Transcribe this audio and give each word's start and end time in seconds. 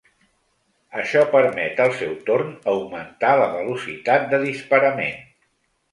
Això 1.01 1.21
permet 1.35 1.83
al 1.85 1.93
seu 1.99 2.15
torn 2.29 2.49
augmentar 2.73 3.35
la 3.43 3.51
velocitat 3.59 4.29
de 4.33 4.41
disparament. 4.49 5.25